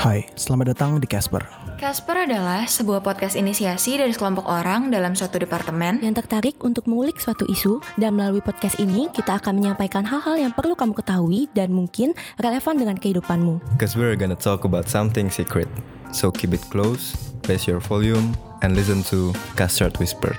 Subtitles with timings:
[0.00, 1.44] Hai, selamat datang di Casper.
[1.76, 7.20] Casper adalah sebuah podcast inisiasi dari sekelompok orang dalam suatu departemen yang tertarik untuk mengulik
[7.20, 11.76] suatu isu dan melalui podcast ini kita akan menyampaikan hal-hal yang perlu kamu ketahui dan
[11.76, 13.60] mungkin relevan dengan kehidupanmu.
[13.76, 15.68] Cause we're gonna talk about something secret.
[16.16, 17.12] So keep it close,
[17.44, 18.32] raise your volume,
[18.64, 20.32] and listen to Custard Whisper.